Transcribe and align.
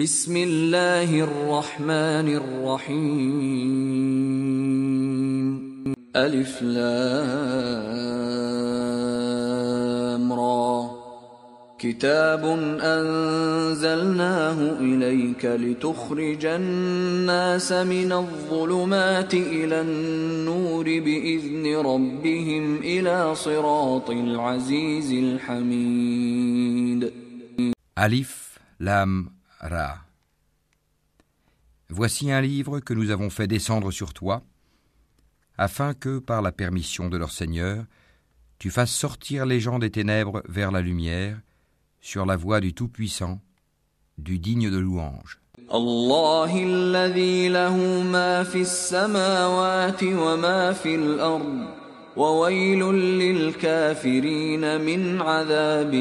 بسم 0.00 0.36
الله 0.36 1.20
الرحمن 1.20 2.34
الرحيم. 2.34 3.94
ألف 6.16 6.62
لام 6.62 7.12
را. 10.32 10.90
كتاب 11.78 12.44
أنزلناه 12.80 14.80
إليك 14.80 15.44
لتخرج 15.44 16.46
الناس 16.46 17.72
من 17.72 18.12
الظلمات 18.12 19.34
إلى 19.34 19.80
النور 19.80 20.84
بإذن 20.84 21.76
ربهم 21.76 22.76
إلى 22.76 23.34
صراط 23.34 24.10
العزيز 24.10 25.12
الحميد. 25.12 27.12
Alif, 28.00 28.58
Lam, 28.80 29.43
Ra. 29.63 30.05
Voici 31.89 32.31
un 32.31 32.41
livre 32.41 32.79
que 32.79 32.93
nous 32.93 33.09
avons 33.09 33.29
fait 33.29 33.47
descendre 33.47 33.91
sur 33.91 34.13
toi, 34.13 34.43
afin 35.57 35.93
que, 35.93 36.19
par 36.19 36.41
la 36.41 36.51
permission 36.51 37.09
de 37.09 37.17
leur 37.17 37.31
Seigneur, 37.31 37.85
tu 38.59 38.69
fasses 38.69 38.91
sortir 38.91 39.45
les 39.45 39.59
gens 39.59 39.79
des 39.79 39.89
ténèbres 39.89 40.41
vers 40.47 40.71
la 40.71 40.81
lumière, 40.81 41.39
sur 42.01 42.25
la 42.25 42.35
voie 42.35 42.61
du 42.61 42.73
Tout-Puissant, 42.73 43.41
du 44.17 44.39
digne 44.39 44.69
de 44.69 44.77
louange. 44.77 45.39
الله 45.73 46.63
الذي 46.63 47.49
له 47.49 47.77
ما 48.03 48.43
في 48.43 48.61
السماوات 48.61 50.03
وما 50.03 50.73
في 50.73 50.95
الأرض 50.95 51.65
وويل 52.17 52.83
للكافرين 52.93 54.81
من 54.81 55.21
عذاب 55.21 55.91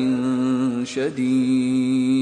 شديد 0.84 2.21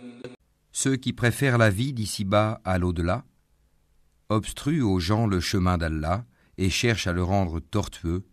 Ceux 0.83 0.95
qui 0.95 1.13
préfèrent 1.13 1.59
la 1.59 1.69
vie 1.69 1.93
d'ici-bas 1.93 2.59
à 2.65 2.79
l'au-delà, 2.79 3.23
obstruent 4.29 4.81
aux 4.81 4.99
gens 4.99 5.27
le 5.27 5.39
chemin 5.39 5.77
d'Allah 5.77 6.23
et 6.57 6.71
cherchent 6.71 7.05
à 7.05 7.11
le 7.11 7.21
rendre 7.21 7.59
tortueux, 7.59 8.23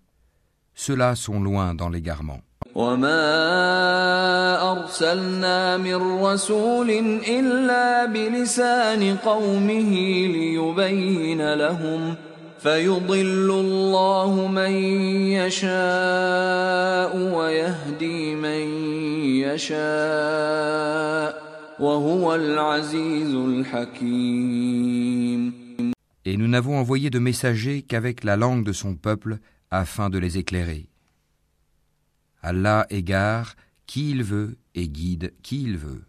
ceux-là 0.75 1.15
sont 1.15 1.43
loin 1.43 1.75
dans 1.75 1.91
l'égarement. 1.91 2.41
Et 21.81 21.85
nous 26.37 26.49
n'avons 26.49 26.77
envoyé 26.77 27.11
de 27.11 27.21
messagers 27.21 27.83
qu'avec 27.83 28.25
la 28.25 28.37
langue 28.37 28.65
de 28.65 28.73
son 28.73 28.97
peuple 28.97 29.39
afin 29.71 30.11
de 30.11 30.19
les 30.19 30.39
éclairer. 30.39 30.89
Allah 32.43 32.85
égare 32.91 33.55
qui 33.87 34.11
il 34.11 34.25
veut 34.25 34.59
et 34.75 34.89
guide 34.89 35.33
qui 35.43 35.63
il 35.63 35.77
veut. 35.77 36.05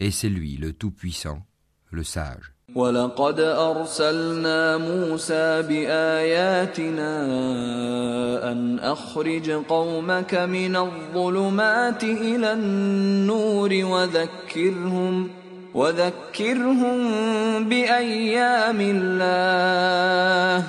Et 0.00 0.10
c'est 0.10 0.28
lui 0.28 0.56
le 0.56 0.72
Tout-Puissant, 0.72 1.46
le 1.90 2.02
Sage. 2.02 2.51
ولقد 2.74 3.40
أرسلنا 3.40 4.76
موسى 4.78 5.62
بآياتنا 5.62 7.12
أن 8.52 8.78
أخرج 8.78 9.50
قومك 9.50 10.34
من 10.34 10.76
الظلمات 10.76 12.04
إلى 12.04 12.52
النور 12.52 13.70
وذكرهم 13.74 15.30
وذكرهم 15.74 16.98
بأيام 17.68 18.80
الله. 18.80 20.66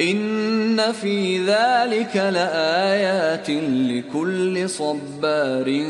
إن 0.00 0.92
في 0.92 1.38
ذلك 1.38 2.16
لآيات 2.16 3.50
لكل 3.50 4.68
صبار 4.70 5.84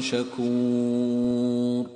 شكور. 0.00 1.86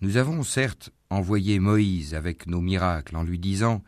Nous 0.00 0.16
avons 0.16 0.42
certes 0.42 0.90
envoyé 1.14 1.60
Moïse 1.60 2.14
avec 2.14 2.46
nos 2.46 2.60
miracles 2.60 3.16
en 3.16 3.22
lui 3.22 3.38
disant 3.38 3.82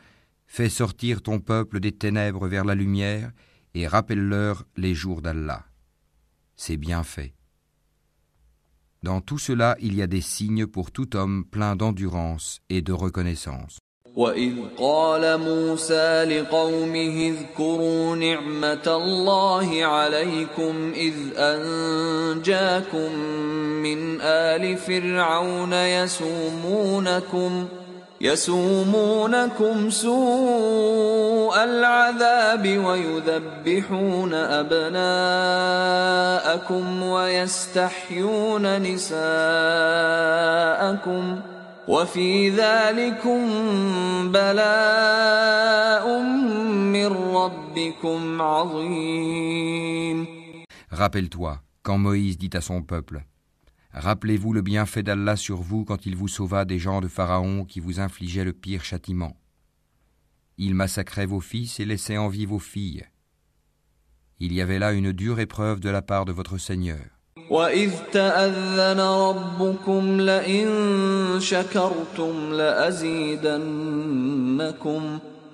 Fais 0.47 0.69
sortir 0.69 1.23
ton 1.23 1.41
peuple 1.41 1.81
des 1.81 1.93
ténèbres 1.93 2.47
vers 2.47 2.65
la 2.65 2.75
lumière 2.75 3.33
et 3.75 3.87
rappelle-leur 3.87 4.65
les 4.77 4.95
jours 4.95 5.21
d'Allah. 5.21 5.67
C'est 6.55 6.77
bien 6.77 7.03
fait. 7.03 7.35
Dans 9.03 9.21
tout 9.21 9.39
cela, 9.39 9.77
il 9.81 9.95
y 9.95 10.03
a 10.03 10.07
des 10.07 10.21
signes 10.21 10.67
pour 10.67 10.91
tout 10.91 11.17
homme 11.17 11.45
plein 11.45 11.77
d'endurance 11.77 12.61
et 12.71 12.81
de 12.81 12.93
reconnaissance. 12.93 13.79
وإذ 14.17 14.53
قال 14.79 15.41
موسى 15.41 16.25
لقومه 16.25 17.35
اذكروا 17.35 18.17
نعمة 18.17 18.87
الله 18.87 19.85
عليكم 19.85 20.93
إذ 20.95 21.15
أنجاكم 21.37 23.13
من 23.83 24.21
آل 24.21 24.77
فرعون 24.77 25.73
يسومونكم 25.73 27.67
يسومونكم 28.21 29.91
سوء 29.91 31.65
العذاب 31.65 32.79
ويذبحون 32.85 34.35
أبناءكم 34.35 35.03
ويستحيون 37.03 38.83
نساءكم 38.83 39.17
ۖ 41.53 41.56
وفي 41.88 42.50
ذلكم 42.50 43.42
بلاء 44.32 46.22
من 46.94 47.06
ربكم 47.06 48.42
عظيم 48.42 50.28
Rappelle-toi, 50.92 51.62
quand 51.84 51.98
Moïse 51.98 52.38
dit 52.38 52.50
à 52.54 52.62
son 52.62 52.84
peuple 52.84 53.24
Rappelez-vous 53.94 54.54
le 54.54 54.62
bienfait 54.62 55.04
d'Allah 55.04 55.36
sur 55.36 55.62
vous 55.62 55.84
quand 55.84 56.06
il 56.06 56.16
vous 56.16 56.28
sauva 56.28 56.66
des 56.66 56.80
gens 56.80 57.02
de 57.02 57.08
Pharaon 57.08 57.66
qui 57.66 57.80
vous 57.80 58.00
infligeaient 58.00 58.46
le 58.46 58.54
pire 58.54 58.86
châtiment. 58.86 59.36
Il 60.58 60.76
massacrait 60.76 61.26
vos 61.26 61.42
fils 61.42 61.80
et 61.80 61.86
laissait 61.86 62.18
en 62.18 62.30
vie 62.30 62.46
vos 62.46 62.60
filles. 62.60 63.06
Il 64.40 64.54
y 64.54 64.62
avait 64.62 64.80
là 64.80 64.94
une 64.94 65.12
dure 65.12 65.40
épreuve 65.40 65.80
de 65.80 65.90
la 65.90 66.02
part 66.02 66.26
de 66.26 66.32
votre 66.32 66.58
Seigneur. 66.58 67.15
وإذ 67.50 67.92
تأذن 68.12 69.00
ربكم 69.00 70.22
لئن 70.22 70.70
شكرتم 71.40 72.54
لأزيدنكم 72.54 73.42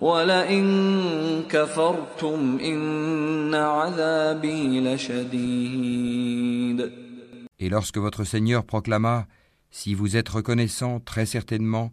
ولئن 0.01 1.43
كفرتم 1.49 2.59
إن 2.61 3.55
عذابي 3.55 4.81
لشديد 4.81 6.27
Et 7.59 7.69
lorsque 7.69 7.97
votre 7.97 8.23
Seigneur 8.23 8.63
proclama 8.63 9.25
Si 9.71 9.95
vous 9.95 10.15
êtes 10.15 10.29
reconnaissant, 10.29 10.99
très 10.99 11.25
certainement, 11.25 11.91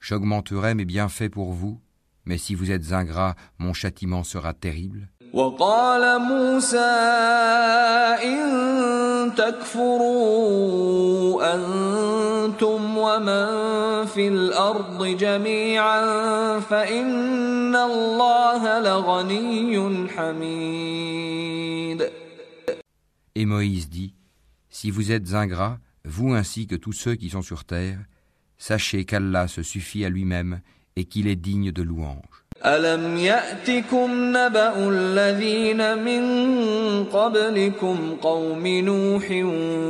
j'augmenterai 0.00 0.74
mes 0.74 0.86
bienfaits 0.86 1.28
pour 1.28 1.52
vous, 1.52 1.78
mais 2.24 2.38
si 2.38 2.54
vous 2.54 2.70
êtes 2.70 2.92
ingrat, 2.92 3.34
mon 3.58 3.74
châtiment 3.74 4.24
sera 4.24 4.54
terrible. 4.54 5.08
وقال 5.32 6.20
موسى 6.20 6.78
إن 8.22 8.95
تكفروا 9.36 11.02
أنتم 11.54 12.98
ومن 12.98 13.46
في 14.06 14.28
الأرض 14.28 15.06
جميعا 15.06 16.60
فإن 16.60 17.76
الله 17.76 18.80
لغني 18.80 20.08
حميد 20.08 22.12
Et 23.34 23.46
Moïse 23.46 23.88
dit 23.88 24.14
Si 24.68 24.90
vous 24.90 25.10
êtes 25.10 25.34
ingrats, 25.34 25.78
vous 26.04 26.34
ainsi 26.34 26.66
que 26.66 26.76
tous 26.76 26.92
ceux 26.92 27.14
qui 27.14 27.30
sont 27.30 27.42
sur 27.42 27.64
terre, 27.64 27.98
sachez 28.58 29.04
qu'Allah 29.04 29.48
se 29.48 29.62
suffit 29.62 30.04
à 30.04 30.10
lui-même 30.10 30.60
et 30.96 31.04
qu'il 31.04 31.26
est 31.26 31.36
digne 31.36 31.72
de 31.72 31.82
louange. 31.82 32.44
ألم 32.65 33.17
يأتكم 33.17 34.09
نبأ 34.11 34.73
الذين 34.77 35.97
من 36.03 36.23
قبلكم 37.03 38.17
قوم 38.21 38.67
نوح 38.67 39.23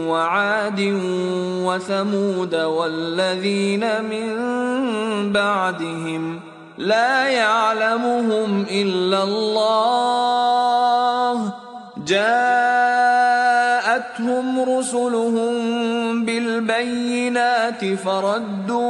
وعاد 0.09 0.79
وثمود 1.65 2.55
والذين 2.55 4.03
من 4.03 4.33
بعدهم 5.31 6.39
لا 6.77 7.27
يعلمهم 7.27 8.65
إلا 8.71 9.23
الله 9.23 10.57
جاءتهم 12.07 13.39
رسلهم 14.77 15.55
بالبينات 16.25 17.85
فردوا 17.85 18.87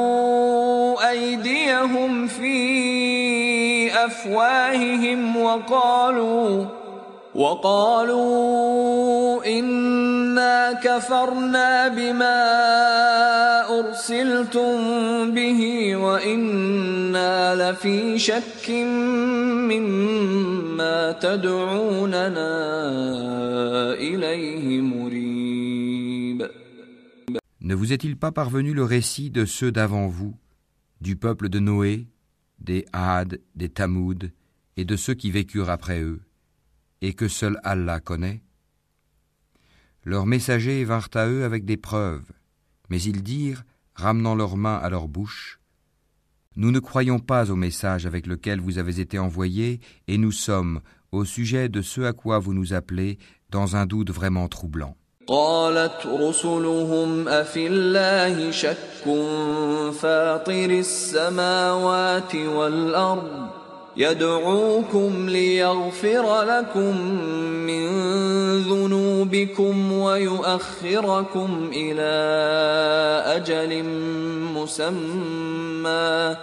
أيديهم 1.10 2.28
في 2.28 3.27
أفواههم 4.07 5.37
وقالوا 5.37 6.67
وقالوا 7.35 8.93
إنا 9.47 10.73
كفرنا 10.73 11.89
بما 11.89 12.41
أرسلتم 13.81 14.75
به 15.31 15.61
وإنا 15.97 17.55
لفي 17.55 18.19
شك 18.19 18.71
مما 19.71 21.13
تدعوننا 21.13 22.53
إليه 23.95 24.81
مريب 24.81 25.23
Ne 27.65 27.75
vous 27.77 27.93
est-il 27.93 28.17
pas 28.17 28.33
parvenu 28.33 28.75
le 28.75 28.83
récit 28.83 29.31
de 29.31 29.45
ceux 29.45 29.71
d'avant 29.71 30.09
vous, 30.09 30.35
du 31.01 31.15
peuple 31.15 31.49
de 31.49 31.61
Noé, 31.61 32.07
des 32.68 32.86
Had, 32.92 33.42
des 33.56 33.70
Tamoud 33.70 34.32
et 34.76 34.86
de 34.86 34.96
ceux 34.96 35.14
qui 35.16 35.32
vécurent 35.32 35.70
après 35.70 36.02
eux, 36.02 36.22
et 37.02 37.14
que 37.14 37.28
seul 37.28 37.60
Allah 37.64 38.00
connaît 38.00 38.44
Leurs 40.04 40.26
messagers 40.26 40.84
vinrent 40.84 41.10
à 41.16 41.28
eux 41.28 41.46
avec 41.46 41.66
des 41.66 41.78
preuves, 41.78 42.30
mais 42.90 43.02
ils 43.02 43.24
dirent, 43.24 43.64
ramenant 43.96 44.36
leurs 44.36 44.58
mains 44.58 44.76
à 44.76 44.90
leur 44.90 45.08
bouche, 45.08 45.60
Nous 46.58 46.72
ne 46.72 46.80
croyons 46.80 47.20
pas 47.20 47.52
au 47.52 47.56
message 47.56 48.06
avec 48.06 48.28
lequel 48.28 48.60
vous 48.60 48.80
avez 48.80 49.00
été 49.00 49.18
envoyés, 49.18 49.80
et 50.08 50.18
nous 50.18 50.32
sommes, 50.32 50.82
au 51.12 51.24
sujet 51.24 51.70
de 51.70 51.82
ce 51.82 52.02
à 52.02 52.14
quoi 52.14 52.40
vous 52.40 52.54
nous 52.54 52.74
appelez, 52.74 53.18
dans 53.50 53.76
un 53.76 53.86
doute 53.86 54.12
vraiment 54.12 54.48
troublant. 54.50 54.98
قالت 55.28 56.06
رسلهم 56.06 57.28
أفي 57.28 57.68
الله 57.68 58.52
شك 58.52 59.04
فاطر 60.02 60.70
السماوات 60.70 62.36
والأرض 62.36 63.48
يدعوكم 63.98 65.30
ليغفر 65.30 66.44
لكم 66.44 67.02
من 67.68 67.88
ذنوبكم 68.62 69.92
ويؤخركم 69.92 71.72
إلى 71.74 72.14
أجل 73.36 73.84
مسمى 74.54 76.36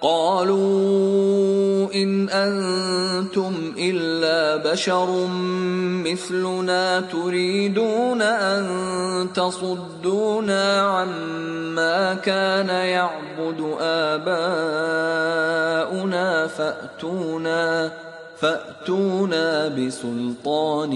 قالوا 0.00 1.94
إن 1.94 2.28
أنتم 2.28 3.74
إلا 3.78 4.56
بشر 4.72 5.26
مثلنا 6.06 7.00
تريدون 7.00 8.22
أن 8.22 9.32
تصدونا 9.34 10.80
عما 10.80 12.14
كان 12.14 12.68
يعبد 12.68 13.76
آباؤنا 13.80 14.86
فأتونا 16.46 17.92
فأتونا 18.38 19.68
بسلطان 19.68 20.92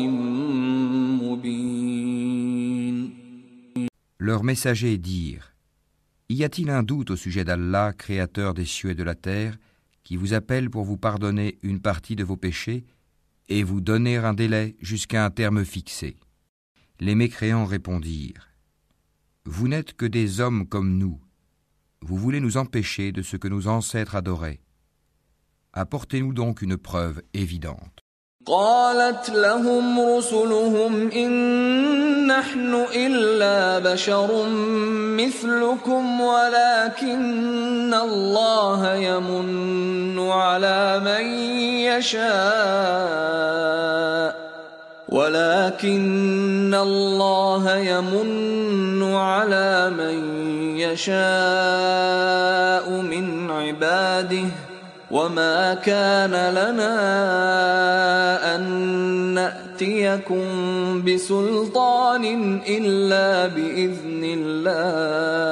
مبين. 1.23 1.93
Leurs 4.21 4.45
messagers 4.45 4.99
dirent 4.99 5.52
Y 6.33 6.45
a-t-il 6.45 6.71
un 6.71 6.83
doute 6.83 7.11
au 7.11 7.17
sujet 7.17 7.45
d'Allah, 7.45 7.93
créateur 7.93 8.55
des 8.55 8.65
cieux 8.65 8.93
et 8.93 8.95
de 8.95 9.03
la 9.03 9.15
terre, 9.15 9.59
qui 10.03 10.17
vous 10.17 10.33
appelle 10.33 10.71
pour 10.71 10.83
vous 10.83 10.97
pardonner 10.97 11.59
une 11.63 11.83
partie 11.83 12.17
de 12.17 12.25
vos 12.25 12.39
péchés 12.39 12.87
et 13.51 13.63
vous 13.63 13.83
donner 13.83 14.17
un 14.17 14.33
délai 14.33 14.75
jusqu'à 14.81 15.27
un 15.27 15.31
terme 15.31 15.63
fixé? 15.63 16.17
Les 17.01 17.15
mécréants 17.15 17.67
répondirent 17.67 18.49
Vous 19.45 19.69
n'êtes 19.69 19.93
que 19.93 20.07
des 20.07 20.41
hommes 20.41 20.67
comme 20.67 20.97
nous. 20.97 21.21
Vous 22.01 22.17
voulez 22.17 22.41
nous 22.41 22.57
empêcher 22.57 23.13
de 23.13 23.21
ce 23.21 23.37
que 23.37 23.49
nos 23.49 23.67
ancêtres 23.67 24.17
adoraient. 24.17 24.63
Apportez-nous 25.75 26.33
donc 26.33 26.63
une 26.63 26.79
preuve 26.79 27.21
évidente. 27.35 28.02
قالت 28.47 29.31
لهم 29.31 30.17
رسلهم 30.17 31.11
إن 31.11 32.27
نحن 32.27 32.85
إلا 32.97 33.79
بشر 33.93 34.47
مثلكم 35.19 36.21
ولكن 36.21 37.95
الله 37.95 38.95
يمن 38.95 40.19
على 40.31 41.01
من 41.05 41.27
يشاء 41.87 42.33
ولكن 45.09 46.75
الله 46.75 47.77
يمن 47.77 49.15
على 49.15 49.91
من 49.91 50.47
يشاء 50.79 51.13
من 52.91 53.51
عباده 53.51 54.72
وما 55.12 55.74
كان 55.74 56.32
لنا 56.32 56.96
أن 58.56 58.62
نأتيكم 59.34 60.44
بسلطان 61.04 62.26
إلا 62.68 63.48
بإذن 63.48 64.24
الله 64.24 65.48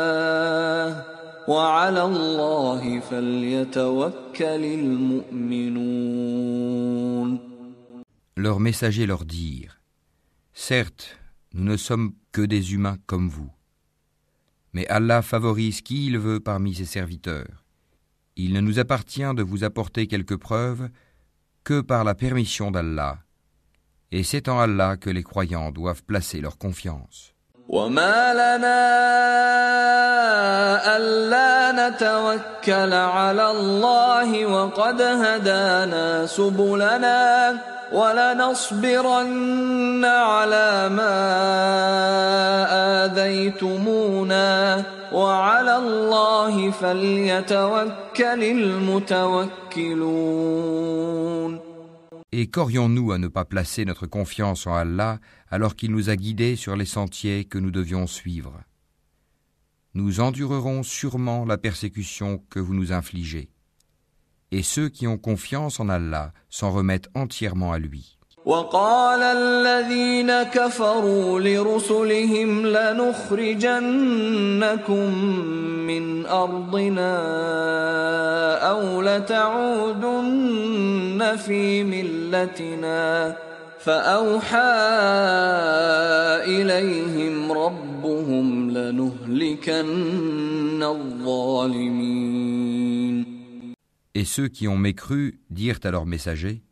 وعلى 1.47 2.03
الله 2.03 2.99
فليتوكل 2.99 4.63
المؤمنون 4.79 6.25
Leurs 8.37 8.59
messagers 8.59 9.05
leur 9.05 9.23
dirent 9.23 9.79
Certes, 10.53 11.17
nous 11.53 11.63
ne 11.63 11.77
sommes 11.77 12.11
que 12.33 12.41
des 12.41 12.73
humains 12.73 12.97
comme 13.07 13.29
vous. 13.29 13.49
Mais 14.73 14.85
Allah 14.87 15.21
favorise 15.21 15.81
qui 15.81 16.07
il 16.07 16.17
veut 16.19 16.41
parmi 16.41 16.73
ses 16.73 16.85
serviteurs. 16.85 17.58
Il 18.39 18.53
ne 18.53 18.61
nous 18.61 18.79
appartient 18.79 19.33
de 19.35 19.43
vous 19.43 19.63
apporter 19.63 20.07
quelques 20.07 20.37
preuves 20.37 20.89
que 21.63 21.81
par 21.81 22.03
la 22.03 22.15
permission 22.15 22.71
d'Allah. 22.71 23.19
Et 24.11 24.23
c'est 24.23 24.47
en 24.49 24.59
Allah 24.59 24.97
que 24.97 25.09
les 25.09 25.23
croyants 25.23 25.71
doivent 25.71 26.03
placer 26.03 26.41
leur 26.41 26.57
confiance. 26.57 27.35
وما 27.67 28.33
لنا 28.33 28.81
ألا 30.97 31.71
نتوكل 31.71 32.93
على 32.93 33.51
الله 33.51 34.45
وقد 34.45 35.01
هدانا 35.01 36.25
سبلنا 36.25 37.57
ولنصبرن 37.91 39.25
على 40.05 40.89
ما 40.89 41.15
آذيتمونا 43.05 44.85
وعلى 45.13 45.77
الله 45.77 46.71
فليتوكل 46.71 48.43
المتوكلون 48.43 50.15
Et 52.37 52.47
qu'aurions-nous 52.47 53.13
à 53.13 53.17
ne 53.17 53.29
pas 53.29 53.45
placer 53.45 53.85
notre 53.85 54.07
confiance 54.07 54.67
en 54.67 54.73
Allah 54.73 55.19
alors 55.49 55.75
qu'il 55.77 55.91
nous 55.91 56.09
a 56.09 56.17
guidés 56.17 56.57
sur 56.57 56.75
les 56.75 56.83
sentiers 56.85 57.45
que 57.45 57.57
nous 57.57 57.71
devions 57.71 58.07
suivre 58.07 58.59
Nous 59.93 60.19
endurerons 60.19 60.83
sûrement 60.83 61.45
la 61.45 61.57
persécution 61.57 62.43
que 62.49 62.59
vous 62.59 62.73
nous 62.73 62.91
infligez. 62.91 63.49
Et 64.52 64.62
ceux 64.62 64.88
qui 64.88 65.06
ont 65.06 65.18
confiance 65.18 65.80
en 65.80 65.88
Allah 65.88 66.32
s'en 66.48 66.70
remettent 66.72 67.08
entièrement 67.14 67.72
à 67.72 67.78
lui. 67.78 68.16
وقال 68.46 69.22
الذين 69.22 70.42
كفروا 70.42 71.40
لرسلهم 71.40 72.66
لنخرجنكم 72.66 73.74
من 75.86 76.26
أرضنا 76.26 77.16
أو 78.70 79.02
لتعودن 79.02 80.56
في 81.36 81.84
ملتنا 81.84 83.36
فأوحى 83.78 84.58
إليهم 86.44 87.52
ربهم 87.52 88.70
لنهلكن 88.70 89.82
الظالمين 90.82 92.40
Et 94.14 94.24
ceux 94.24 94.48
qui 94.48 94.66
ont 94.68 94.76
mécru 94.76 95.40
dirent 95.50 95.80
à 95.84 95.90
leurs 95.90 96.06
messagers 96.06 96.62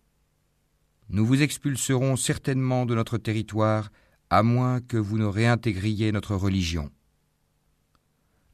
Nous 1.08 1.24
vous 1.24 1.42
expulserons 1.42 2.16
certainement 2.16 2.86
de 2.86 2.94
notre 2.94 3.18
territoire 3.18 3.90
à 4.30 4.42
moins 4.42 4.80
que 4.80 4.96
vous 4.96 5.18
ne 5.18 5.24
réintégriez 5.24 6.12
notre 6.12 6.34
religion. 6.34 6.90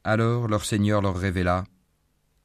Alors 0.03 0.47
leur 0.47 0.65
Seigneur 0.65 1.01
leur 1.01 1.17
révéla 1.17 1.65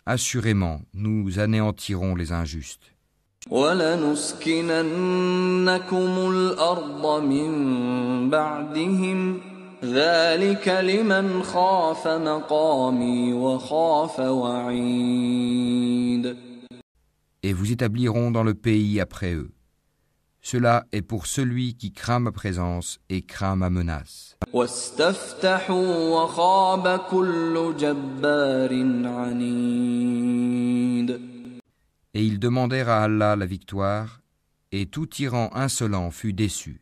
Assurément, 0.07 0.81
nous 0.95 1.39
anéantirons 1.39 2.15
les 2.15 2.33
injustes. 2.33 2.95
ولنسكننكم 9.80 9.80
الأرض 9.84 9.86
من 9.86 9.86
بعدهم 9.86 9.94
ذلك 9.94 10.68
لمن 10.68 11.44
خاف 11.44 12.08
مقامي 12.08 13.34
وخاف 13.34 14.20
وعيد 14.20 15.56
Et 17.44 17.54
vous 17.54 17.72
établiront 17.72 18.32
dans 18.32 18.44
le 18.44 18.56
pays 18.56 19.00
après 19.00 19.36
eux. 19.36 19.52
Cela 20.42 20.86
est 20.92 21.04
pour 21.04 21.28
celui 21.28 21.76
qui 21.76 21.92
craint 21.92 22.20
ma 22.20 22.32
présence 22.32 23.00
et 23.10 23.22
craint 23.22 23.56
ma 23.56 23.70
menace. 23.70 24.36
واستفتحوا 24.54 26.10
وخاب 26.10 27.00
كل 27.12 27.76
جبار 27.78 28.74
عنيد 29.06 30.56
Et 32.16 32.24
ils 32.24 32.40
demandèrent 32.40 32.90
à 32.90 33.04
Allah 33.04 33.36
la 33.36 33.46
victoire, 33.46 34.22
et 34.72 34.86
tout 34.86 35.06
tyran 35.06 35.50
insolent 35.54 36.12
fut 36.12 36.32
déçu. 36.32 36.82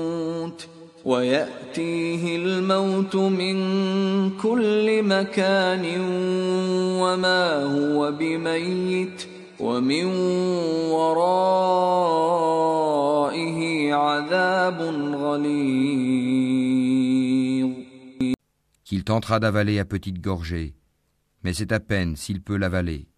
ويأتيه 1.04 2.36
الموت 2.36 3.16
من 3.16 3.56
كل 4.36 5.02
مكان 5.02 6.00
وما 7.00 7.64
هو 7.64 8.12
بميت 8.12 9.26
ومن 9.60 10.04
ورائه 10.90 12.36
عذاب 13.94 14.80
غليظ 15.14 16.06
Qu'il 18.84 19.02
tentera 19.02 19.40
d'avaler 19.40 19.80
à 19.80 19.84
petite 19.84 20.20
gorgée, 20.20 20.76
mais 21.42 21.52
c'est 21.52 21.72
à 21.72 21.80
peine 21.80 22.14
s'il 22.14 22.40
peut 22.40 22.56
l'avaler. 22.56 23.08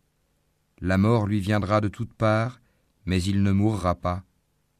La 0.81 0.97
mort 0.97 1.27
lui 1.27 1.41
viendra 1.41 1.83
de 1.83 1.89
toutes 1.89 2.15
parts, 2.15 2.59
mais 3.05 3.23
il 3.23 3.43
ne 3.43 3.53
mourra 3.53 3.95
pas, 3.95 4.23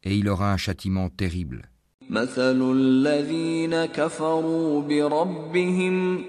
et 0.03 0.15
il 0.15 0.27
aura 0.29 0.51
un 0.51 0.57
châtiment 0.57 1.09
terrible. 1.09 1.69
مثل 2.10 2.72
الذين 2.72 3.84
كفروا 3.84 4.82
بربهم 4.82 6.24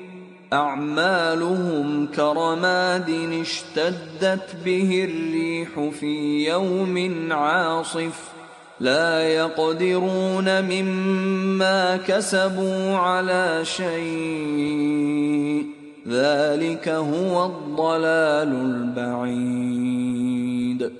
أعمالهم 0.53 2.07
كرماد 2.07 3.09
اشتدت 3.41 4.55
به 4.65 5.03
الريح 5.09 5.89
في 5.99 6.45
يوم 6.49 7.31
عاصف 7.31 8.35
لا 8.79 9.19
يقدرون 9.19 10.61
مما 10.61 11.97
كسبوا 11.97 12.97
على 12.97 13.65
شيء 13.65 15.65
ذلك 16.07 16.89
هو 16.89 17.45
الضلال 17.45 18.51
البعيد. 18.95 20.91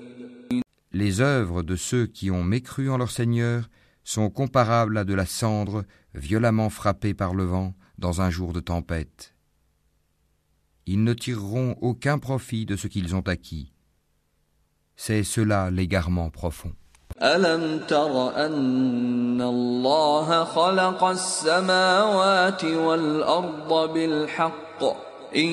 Les 0.92 1.20
œuvres 1.20 1.62
de 1.62 1.76
ceux 1.76 2.06
qui 2.06 2.30
ont 2.30 2.42
mécru 2.42 2.90
en 2.90 2.96
leur 2.96 3.10
Seigneur 3.10 3.68
sont 4.05 4.29
comparables 4.29 4.97
à 4.97 5.03
de 5.03 5.13
la 5.13 5.25
cendre 5.25 5.83
violemment 6.13 6.69
frappée 6.69 7.13
par 7.13 7.33
le 7.33 7.43
vent 7.45 7.73
dans 7.97 8.21
un 8.21 8.29
jour 8.29 8.53
de 8.53 8.59
tempête. 8.59 9.35
Ils 10.87 11.03
ne 11.03 11.13
tireront 11.13 11.75
aucun 11.81 12.17
profit 12.17 12.65
de 12.65 12.75
ce 12.75 12.87
qu'ils 12.87 13.15
ont 13.15 13.27
acquis. 13.27 13.71
C'est 14.95 15.23
cela 15.23 15.71
l'égarement 15.71 16.29
profond. 16.29 16.73
ألم 17.21 17.79
تر 17.87 18.45
أن 18.45 19.41
الله 19.41 20.43
خلق 20.43 21.03
السماوات 21.03 22.63
والأرض 22.63 23.93
بالحق 23.93 24.83
إن 25.35 25.49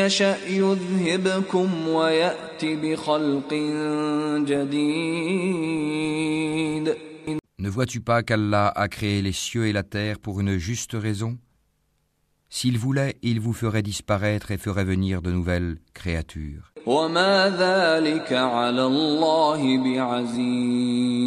يشأ 0.00 0.36
يذهبكم 0.46 1.88
ويأت 1.88 2.64
بخلق 2.64 3.54
جديد 4.48 5.76
Ne 7.60 7.68
vois-tu 7.70 8.00
pas 8.00 8.22
qu'Allah 8.22 8.68
a 8.68 8.88
créé 8.88 9.22
les 9.22 9.32
cieux 9.32 9.66
et 9.66 9.72
la 9.72 9.82
terre 9.82 10.18
pour 10.18 10.40
une 10.40 10.58
juste 10.58 10.92
raison 10.94 11.38
S'il 12.48 12.78
voulait, 12.78 13.16
il 13.22 13.40
vous 13.40 13.52
ferait 13.52 13.82
disparaître 13.82 14.50
et 14.52 14.58
ferait 14.58 14.84
venir 14.84 15.20
de 15.22 15.30
nouvelles 15.32 15.78
créatures. 15.94 16.72
وما 16.86 17.48
ذلك 17.48 18.32
على 18.32 18.86
الله 18.86 19.78
بعزيز 19.84 21.26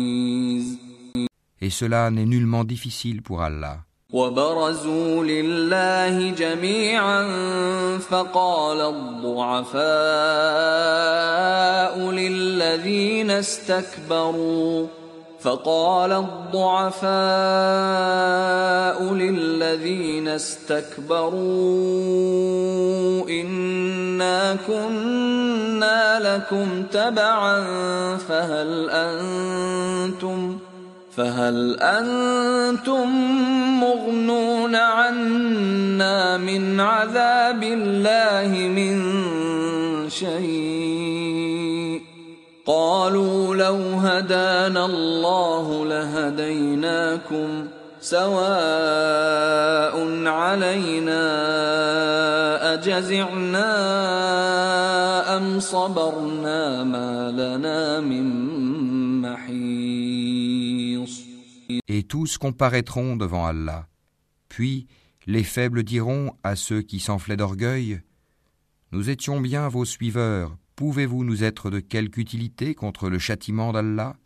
Et 1.61 1.69
cela 1.69 2.09
n'est 2.09 2.25
nullement 2.25 2.63
difficile 2.63 3.21
pour 3.21 3.41
Allah. 3.41 3.83
وبرزوا 4.13 5.23
لله 5.23 6.31
جميعا 6.31 7.27
فقال 7.97 8.81
الضعفاء 10.79 12.11
للذين 12.11 13.31
استكبروا 13.31 14.87
فقال 15.44 16.12
الضعفاء 16.12 17.04
للذين 19.14 20.28
استكبروا 20.28 21.34
إنا 23.28 24.56
كنا 24.66 26.20
لكم 26.20 26.82
تبعا 26.92 27.60
فهل 28.16 28.90
أنتم 28.90 30.58
فهل 31.16 31.76
أنتم 31.80 33.08
مغنون 33.80 34.74
عنا 34.74 36.36
من 36.36 36.80
عذاب 36.80 37.62
الله 37.62 38.68
من 38.68 39.00
شيء 40.08 41.83
قالوا 42.65 43.55
لو 43.55 43.75
هدانا 43.75 44.85
الله 44.85 45.85
لهديناكم 45.85 47.67
سواء 48.01 49.95
علينا 50.27 51.23
أجزعنا 52.73 53.69
أم 55.37 55.59
صبرنا 55.59 56.83
ما 56.83 57.31
لنا 57.31 57.99
من 57.99 58.25
محيص 59.21 60.09
Et 61.87 62.03
tous 62.03 62.37
comparaîtront 62.37 63.15
devant 63.15 63.45
Allah. 63.45 63.87
Puis 64.47 64.87
les 65.27 65.43
faibles 65.43 65.83
diront 65.83 66.33
à 66.43 66.55
ceux 66.55 66.81
qui 66.81 66.99
s'enflaient 66.99 67.37
d'orgueil 67.37 68.01
Nous 68.91 69.09
étions 69.09 69.39
bien 69.41 69.67
vos 69.67 69.85
suiveurs, 69.85 70.55
pouvez-vous 70.76 71.24
nous 71.24 71.44
être 71.44 71.70
de 71.70 71.80
quelque 71.80 72.18
utilité 72.18 72.74
contre 72.74 73.08
le 73.08 73.18
châtiment 73.18 73.72
d'Allah? 73.72 74.16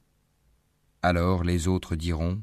Alors 1.02 1.44
les 1.44 1.68
autres 1.68 1.96
diront 1.96 2.42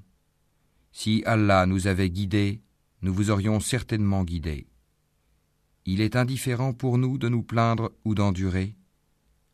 Si 0.92 1.24
Allah 1.26 1.66
nous 1.66 1.88
avait 1.88 2.10
guidés, 2.10 2.62
nous 3.02 3.14
vous 3.14 3.30
aurions 3.30 3.60
certainement 3.60 4.24
guidés. 4.24 4.68
Il 5.86 6.02
est 6.02 6.16
indifférent 6.16 6.74
pour 6.74 6.98
nous 6.98 7.18
de 7.18 7.30
nous 7.30 7.44
plaindre 7.44 7.92
ou 8.06 8.16
d'endurer. 8.16 8.76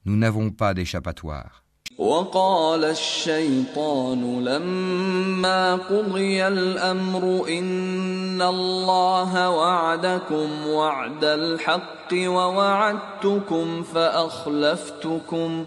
Nous 0.06 0.16
n'avons 0.16 0.52
pas 0.52 0.74
d'échappatoire. 0.74 1.61
وقال 1.98 2.84
الشيطان 2.84 4.46
لما 4.46 5.76
قضي 5.76 6.48
الأمر 6.48 7.46
إن 7.50 8.42
الله 8.42 9.50
وعدكم 9.50 10.68
وعد 10.68 11.24
الحق 11.24 12.14
ووعدتكم 12.14 13.84
فأخلفتكم 13.84 15.66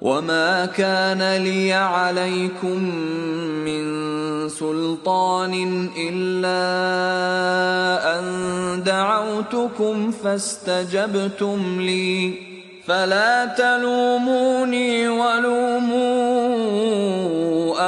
وما 0.00 0.66
كان 0.66 1.36
لي 1.36 1.72
عليكم 1.72 2.84
من 3.64 3.84
سلطان 4.48 5.88
إلا 5.96 6.60
أن 8.18 8.24
دعوتكم 8.82 10.10
فاستجبتم 10.10 11.80
لي 11.80 12.49
فلا 12.86 13.44
تلوموني 13.44 15.08
ولوموا 15.08 15.90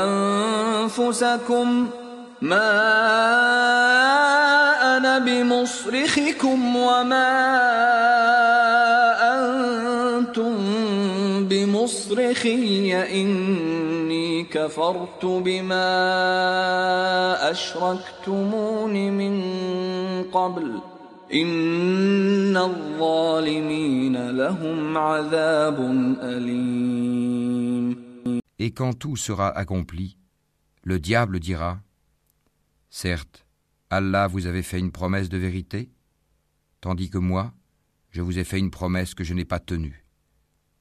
أنفسكم 0.04 1.88
ما 2.42 2.72
أنا 4.96 5.18
بمصرخكم 5.18 6.76
وما 6.76 7.32
أنتم 10.18 10.54
بمصرخي 11.48 12.94
إني 13.22 14.42
كفرت 14.44 15.24
بما 15.24 15.90
أشركتمون 17.50 18.92
من 18.92 19.42
قبل 20.32 20.91
Et 21.34 21.44
quand 28.70 28.92
tout 28.92 29.16
sera 29.16 29.48
accompli, 29.48 30.18
le 30.84 31.00
diable 31.00 31.40
dira 31.40 31.80
Certes, 32.90 33.46
Allah 33.88 34.26
vous 34.26 34.46
avait 34.46 34.60
fait 34.60 34.78
une 34.78 34.92
promesse 34.92 35.30
de 35.30 35.38
vérité, 35.38 35.90
tandis 36.82 37.08
que 37.08 37.16
moi, 37.16 37.54
je 38.10 38.20
vous 38.20 38.38
ai 38.38 38.44
fait 38.44 38.58
une 38.58 38.70
promesse 38.70 39.14
que 39.14 39.24
je 39.24 39.32
n'ai 39.32 39.46
pas 39.46 39.58
tenue. 39.58 40.04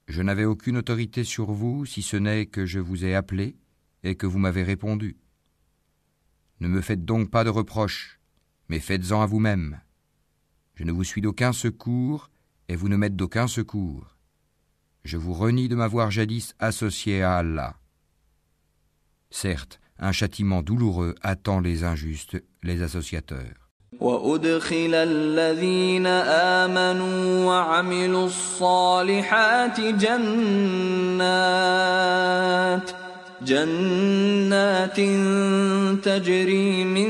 Je 0.09 0.21
n'avais 0.21 0.43
aucune 0.43 0.75
autorité 0.75 1.23
sur 1.23 1.53
vous 1.53 1.85
si 1.85 2.01
ce 2.01 2.17
n'est 2.17 2.45
que 2.45 2.65
je 2.65 2.79
vous 2.79 3.05
ai 3.05 3.15
appelé 3.15 3.55
et 4.03 4.15
que 4.15 4.27
vous 4.27 4.39
m'avez 4.39 4.63
répondu. 4.63 5.15
Ne 6.59 6.67
me 6.67 6.81
faites 6.81 7.05
donc 7.05 7.31
pas 7.31 7.45
de 7.45 7.49
reproches, 7.49 8.19
mais 8.67 8.81
faites-en 8.81 9.21
à 9.21 9.25
vous-même. 9.25 9.79
Je 10.74 10.84
ne 10.84 10.92
vous 10.92 11.04
suis 11.04 11.22
d'aucun 11.22 11.52
secours 11.52 12.30
et 12.68 12.76
vous 12.76 12.88
ne 12.88 12.96
m'êtes 12.96 13.16
d'aucun 13.16 13.46
secours. 13.46 14.16
Je 15.04 15.16
vous 15.16 15.34
renie 15.34 15.68
de 15.68 15.76
m'avoir 15.76 16.10
jadis 16.10 16.54
associé 16.58 17.22
à 17.22 17.36
Allah. 17.36 17.76
Certes, 19.30 19.80
un 19.98 20.12
châtiment 20.12 20.62
douloureux 20.62 21.14
attend 21.22 21.60
les 21.60 21.84
injustes, 21.84 22.42
les 22.62 22.82
associateurs. 22.82 23.66
وأدخل 24.00 24.94
الذين 24.94 26.06
آمنوا 26.06 27.44
وعملوا 27.44 28.26
الصالحات 28.26 29.80
جنات 29.80 31.06
جنات 33.45 34.99
تجري 36.05 36.83
من 36.83 37.09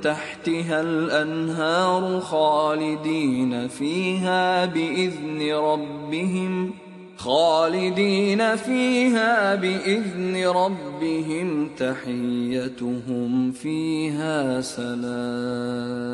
تحتها 0.00 0.80
الأنهار 0.80 2.20
خالدين 2.20 3.68
فيها 3.68 4.64
بإذن 4.66 5.52
ربهم 5.52 6.74
خالدين 7.16 8.56
فيها 8.56 9.54
بإذن 9.54 10.46
ربهم 10.46 11.68
تحيتهم 11.76 13.52
فيها 13.52 14.60
سلام 14.60 16.08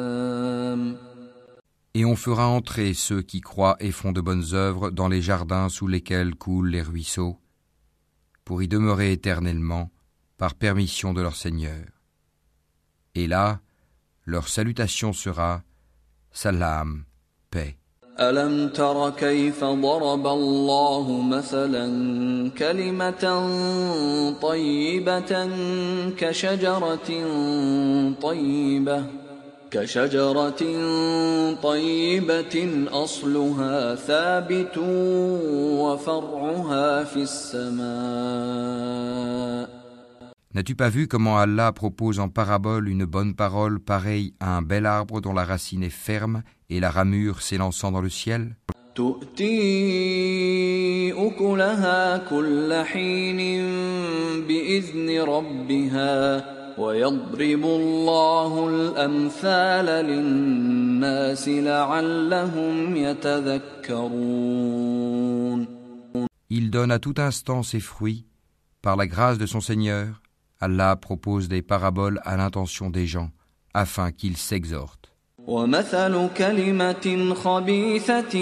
Et 1.97 2.05
on 2.05 2.17
fera 2.17 2.49
entrer 2.49 2.93
ceux 2.93 3.23
qui 3.23 3.41
croient 3.41 3.77
et 3.79 3.93
font 3.93 4.11
de 4.11 4.21
bonnes 4.21 4.53
œuvres 4.53 4.91
dans 4.91 5.07
les 5.07 5.23
jardins 5.23 5.69
sous 5.69 5.87
lesquels 5.87 6.35
coulent 6.35 6.71
les 6.71 6.83
ruisseaux, 6.83 7.39
pour 8.46 8.62
y 8.64 8.68
demeurer 8.68 9.12
éternellement, 9.12 9.92
par 10.38 10.56
permission 10.56 11.14
de 11.14 11.22
leur 11.22 11.36
Seigneur. 11.36 11.86
Et 13.16 13.28
là, 13.28 13.60
leur 14.26 14.48
salutation 14.48 15.14
sera 15.14 15.64
Salam, 16.32 17.06
paix. 17.52 17.76
ألم 18.20 18.70
تر 18.70 19.10
كيف 19.10 19.64
ضرب 19.64 20.28
الله 20.28 21.22
مثلا 21.22 21.86
كلمة 22.58 23.24
طيبة 24.42 25.32
كشجرة 26.18 27.10
طيبة 28.22 29.23
كشجرة 29.74 30.62
طيبة 31.62 32.86
أصلها 32.92 33.96
ثابت 33.96 34.78
وفرعها 35.84 37.04
في 37.04 37.22
السماء 37.22 39.00
N'as-tu 40.56 40.74
pas 40.74 40.90
vu 40.90 41.08
comment 41.08 41.38
Allah 41.38 41.72
propose 41.72 42.20
en 42.20 42.28
parabole 42.28 42.90
une 42.90 43.06
bonne 43.06 43.36
parole 43.36 43.80
pareille 43.80 44.34
à 44.40 44.58
un 44.58 44.64
bel 44.64 44.88
arbre 44.88 45.22
dont 45.22 45.34
la 45.34 45.46
racine 45.46 45.84
est 45.84 45.92
ferme 45.92 46.42
et 46.72 46.80
la 46.80 46.90
ramure 46.90 47.44
s'élançant 47.44 47.92
dans 47.92 48.02
le 48.02 48.10
ciel 48.10 48.56
ويضرب 56.79 57.65
الله 57.65 58.69
الأمثال 58.69 59.87
للناس 60.07 61.49
لعلهم 61.49 62.97
يتذكرون 62.97 64.55
Il 66.51 66.71
donne 66.71 66.93
à 66.93 66.99
tout 66.99 67.15
instant 67.19 67.63
ses 67.63 67.81
fruits. 67.81 68.27
Par 68.83 68.97
la 68.97 69.07
grâce 69.07 69.39
de 69.39 69.47
son 69.47 69.61
Seigneur, 69.61 70.21
Allah 70.61 70.95
propose 70.95 71.49
des 71.49 71.63
paraboles 71.63 72.21
à 72.25 72.37
l'intention 72.37 72.91
des 72.91 73.07
gens, 73.07 73.31
afin 73.73 74.13
qu'ils 74.13 74.37
s'exhortent. 74.37 75.11
ومثل 75.47 76.29
كلمة 76.37 77.35
خبيثة 77.35 78.35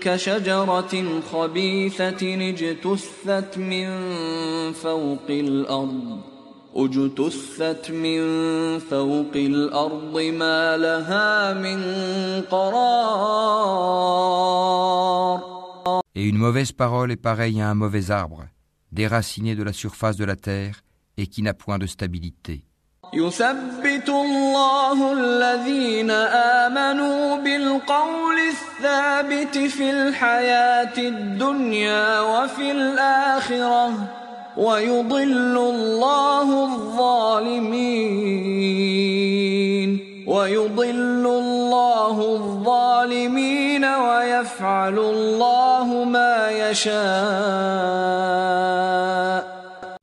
كشجرة 0.00 1.20
خبيثة 1.32 2.48
اجتثت 2.50 3.58
من 3.58 3.86
فوق 4.72 5.30
الأرض 5.30 6.35
اجتثت 6.84 7.90
من 7.90 8.20
فوق 8.78 9.34
الأرض 9.34 10.20
ما 10.20 10.76
لها 10.76 11.54
من 11.54 11.78
قرار 12.50 14.26
Et 16.14 16.24
une 16.24 16.38
mauvaise 16.38 16.72
parole 16.72 17.12
est 17.12 17.16
pareille 17.16 17.60
à 17.60 17.68
un 17.68 17.74
mauvais 17.74 18.10
arbre, 18.10 18.46
déraciné 18.90 19.54
de 19.54 19.62
la 19.62 19.74
surface 19.74 20.16
de 20.16 20.24
la 20.24 20.36
terre 20.36 20.80
et 21.18 21.26
qui 21.26 21.42
n'a 21.42 21.54
point 21.54 21.78
de 21.78 21.86
stabilité. 21.86 22.64
يثبت 23.14 24.08
الله 24.08 25.12
الذين 25.12 26.10
آمنوا 26.10 27.36
بالقول 27.36 28.38
الثابت 28.48 29.58
في 29.58 29.90
الحياة 29.90 30.98
الدنيا 30.98 32.20
وفي 32.20 32.70
الآخرة 32.70 34.25
ويضل 34.57 35.57
الله 35.57 36.63
الظالمين 36.65 38.31
ويضل 40.27 41.25
الله 41.25 42.35
الظالمين 42.35 43.85
ويفعل 43.85 44.99
الله 44.99 46.03
ما 46.03 46.49
يشاء 46.51 48.11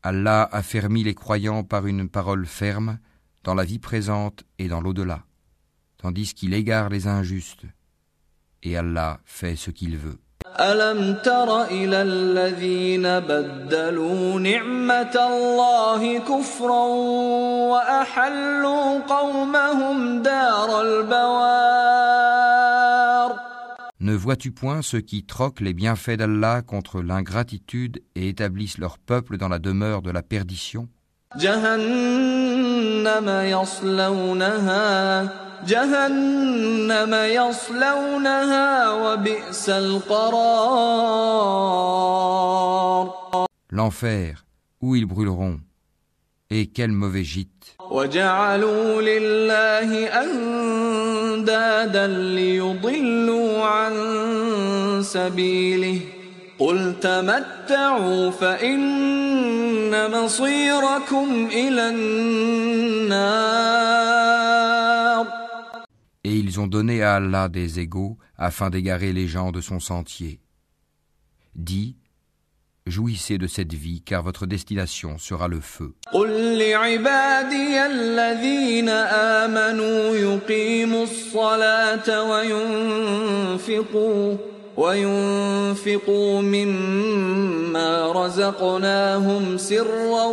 Allah 0.04 0.48
a 0.52 0.62
fermi 0.62 1.02
les 1.04 1.14
croyants 1.14 1.64
par 1.64 1.86
une 1.86 2.08
parole 2.08 2.46
ferme 2.46 2.98
dans 3.44 3.54
la 3.54 3.64
vie 3.64 3.78
présente 3.78 4.44
et 4.58 4.68
dans 4.68 4.80
l'au-delà, 4.80 5.24
tandis 5.98 6.32
qu'il 6.32 6.54
égare 6.54 6.88
les 6.88 7.06
injustes. 7.06 7.66
Et 8.62 8.76
Allah 8.78 9.20
fait 9.26 9.54
ce 9.56 9.70
qu'il 9.70 9.98
veut. 9.98 10.18
ألم 10.60 11.14
تر 11.24 11.64
إلى 11.64 12.02
الذين 12.02 13.02
بدلوا 13.02 14.40
نعمة 14.40 15.16
الله 15.30 16.18
كفرا 16.18 16.84
وأحلوا 17.72 18.98
قومهم 19.00 20.22
دار 20.22 20.80
البوار 20.80 22.18
Ne 24.00 24.14
vois-tu 24.14 24.52
point 24.52 24.80
ceux 24.80 25.00
qui 25.00 25.24
troquent 25.24 25.60
les 25.60 25.74
bienfaits 25.74 26.16
d'Allah 26.16 26.62
contre 26.62 27.02
l'ingratitude 27.02 28.00
et 28.14 28.28
établissent 28.28 28.78
leur 28.78 28.96
peuple 28.96 29.36
dans 29.38 29.48
la 29.48 29.58
demeure 29.58 30.02
de 30.02 30.10
la 30.12 30.22
perdition 30.22 30.88
جهنم 35.67 37.13
يصلونها 37.13 38.91
وبئس 38.91 39.69
القرار. 39.69 40.73
L'enfer, 43.71 44.45
où 44.81 44.95
ils 44.95 45.05
brûleront, 45.05 45.59
et 46.51 46.67
quel 46.67 46.91
mauvais 46.91 47.23
gîte. 47.23 47.75
وجعلوا 47.91 49.01
لله 49.01 50.07
أندادا 50.21 52.07
ليضلوا 52.07 53.63
عن 53.65 53.93
سبيله. 55.03 55.99
قل 56.59 56.93
تمتعوا 57.01 58.31
فإن 58.31 60.11
مصيركم 60.11 61.49
إلى 61.51 61.89
النار. 61.89 63.43
Et 66.24 66.36
ils 66.36 66.58
ont 66.60 66.66
donné 66.66 67.02
à 67.02 67.14
Allah 67.14 67.48
des 67.48 67.78
égaux 67.80 68.18
afin 68.36 68.70
d'égarer 68.70 69.12
les 69.12 69.28
gens 69.28 69.50
de 69.52 69.60
son 69.60 69.80
sentier. 69.80 70.40
Dis, 71.54 71.96
jouissez 72.86 73.38
de 73.38 73.46
cette 73.46 73.72
vie 73.74 74.02
car 74.02 74.22
votre 74.22 74.46
destination 74.46 75.18
sera 75.18 75.48
le 75.48 75.60
feu. 75.60 75.94
قل 76.12 76.58
لعبادي 76.58 77.86
الذين 77.86 78.88
آمنوا 78.88 80.16
يقيموا 80.16 81.04
الصلاة 81.04 82.22
وينفقوا 82.30 84.36
وينفقوا 84.76 86.42
مما 86.42 88.12
رزقناهم 88.12 89.56
سرا 89.56 90.26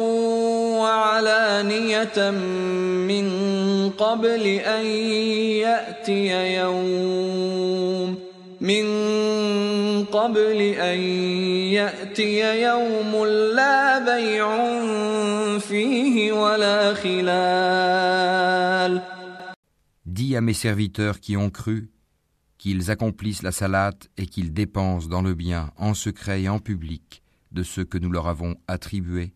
وعلانية 0.79 2.31
من 3.11 3.27
قبل 3.89 4.45
أن 4.47 4.85
يأتي 5.65 6.55
يوم 6.55 8.19
من 8.61 8.85
قبل 10.05 10.61
أن 10.61 10.99
يأتي 11.79 12.61
يوم 12.63 13.25
لا 13.55 13.99
بيع 13.99 14.47
فيه 15.59 16.31
ولا 16.31 16.93
خلال 16.93 18.35
Dis 20.05 20.35
à 20.37 20.41
mes 20.41 20.53
serviteurs 20.53 21.19
qui 21.19 21.35
ont 21.35 21.49
cru 21.49 21.89
qu'ils 22.57 22.89
accomplissent 22.89 23.43
la 23.43 23.51
salate 23.51 24.09
et 24.17 24.27
qu'ils 24.27 24.53
dépensent 24.53 25.09
dans 25.09 25.21
le 25.21 25.33
bien, 25.33 25.71
en 25.77 25.93
secret 25.93 26.43
et 26.43 26.49
en 26.49 26.59
public, 26.59 27.21
de 27.51 27.63
ce 27.63 27.81
que 27.81 27.97
nous 27.97 28.11
leur 28.11 28.27
avons 28.27 28.55
attribué, 28.67 29.33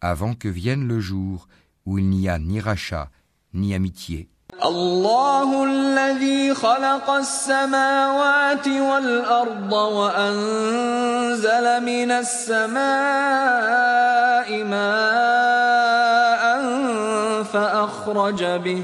Avant 0.00 0.34
que 0.34 0.48
vienne 0.48 0.86
le 0.86 1.00
jour 1.00 1.48
où 1.84 1.98
il 1.98 2.08
n'y 2.08 2.28
a 2.28 2.38
ni 2.38 2.60
rachat, 2.60 3.08
ni 3.52 3.74
amitié. 3.74 4.28
الله 4.64 5.64
الذي 5.64 6.54
خلق 6.54 7.10
السماوات 7.10 8.68
والأرض 8.68 9.72
وأنزل 9.72 10.86
من 11.82 12.10
السماء 12.10 12.76
ماء 14.64 16.62
فأخرج 17.42 18.44
به 18.44 18.82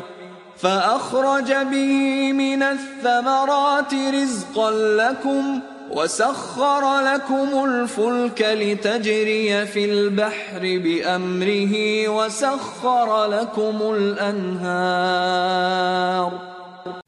فأخرج 0.58 1.52
به 1.52 2.32
من 2.32 2.62
الثمرات 2.62 3.94
رزقا 3.94 4.70
لكم 4.70 5.60
وسخر 5.91 7.01
لكم 7.01 7.65
الفلك 7.65 8.41
لتجري 8.41 9.65
في 9.65 9.85
البحر 9.85 10.59
بأمره 10.59 12.07
وسخر 12.07 13.25
لكم 13.25 13.93
الأنهار 13.95 15.37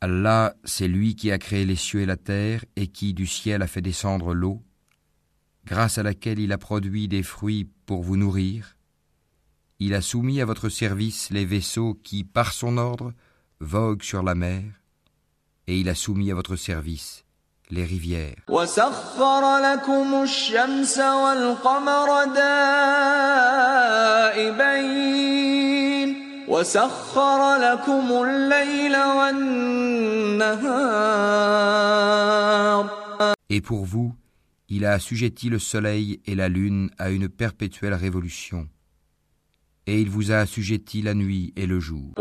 Allah, 0.01 0.53
c'est 0.63 0.87
lui 0.87 1.15
qui 1.15 1.29
a 1.31 1.37
créé 1.37 1.65
les 1.65 1.75
cieux 1.75 2.01
et 2.01 2.05
la 2.05 2.15
terre 2.15 2.63
et 2.77 2.87
qui 2.87 3.13
du 3.13 3.27
ciel 3.27 3.61
a 3.61 3.67
fait 3.67 3.81
descendre 3.81 4.33
l'eau, 4.33 4.61
grâce 5.65 5.97
à 5.97 6.03
laquelle 6.03 6.39
il 6.39 6.53
a 6.53 6.57
produit 6.57 7.09
des 7.09 7.23
fruits 7.23 7.67
pour 7.85 8.01
vous 8.01 8.15
nourrir. 8.15 8.77
Il 9.79 9.93
a 9.93 10.01
soumis 10.01 10.39
à 10.41 10.45
votre 10.45 10.69
service 10.69 11.31
les 11.31 11.45
vaisseaux 11.45 11.95
qui, 12.01 12.23
par 12.23 12.53
son 12.53 12.77
ordre, 12.77 13.13
vogue 13.59 14.03
sur 14.03 14.23
la 14.23 14.35
mer, 14.35 14.63
et 15.67 15.77
il 15.77 15.89
a 15.89 15.95
soumis 15.95 16.31
à 16.31 16.35
votre 16.35 16.55
service 16.55 17.22
les 17.70 17.84
rivières. 17.84 18.34
Et 33.50 33.60
pour 33.60 33.84
vous, 33.84 34.14
il 34.68 34.84
a 34.84 34.92
assujetti 34.92 35.48
le 35.48 35.58
soleil 35.58 36.20
et 36.26 36.34
la 36.34 36.48
lune 36.48 36.90
à 36.98 37.10
une 37.10 37.28
perpétuelle 37.28 37.94
révolution 37.94 38.68
et 39.86 40.00
il 40.00 40.08
vous 40.08 40.32
a 40.32 40.36
assujetti 40.38 41.02
la 41.02 41.14
nuit 41.14 41.52
et 41.56 41.66
le 41.66 41.78
jour. 41.80 42.14